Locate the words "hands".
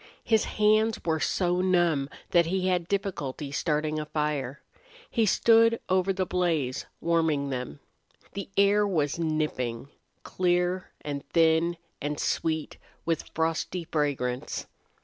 0.57-0.99